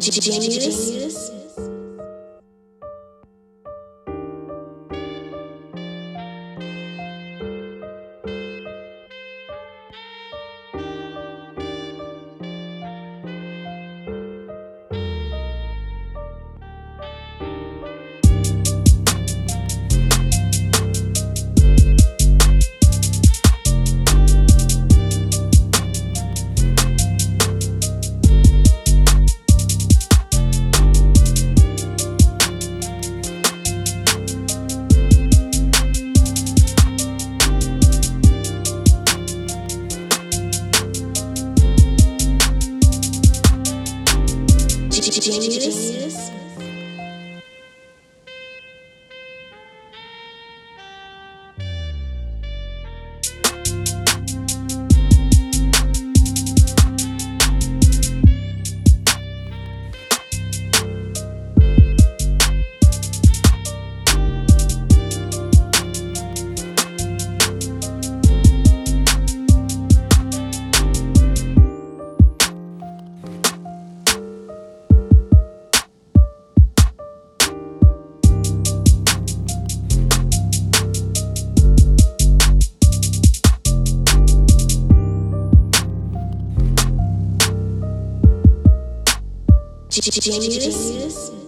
Genius. 0.00 1.43
Genius. 45.10 45.73
Genius. 90.00 91.43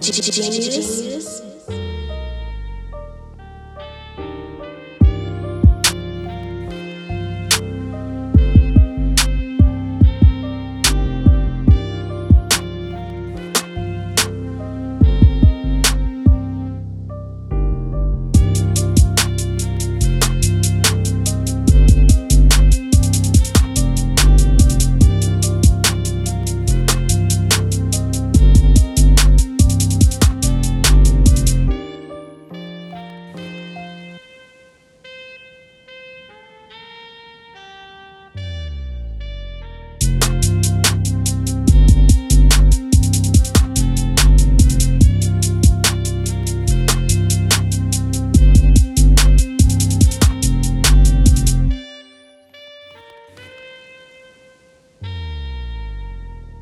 Genius. 0.00 1.47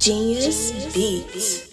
Genius 0.00 0.72
Beats. 0.94 1.69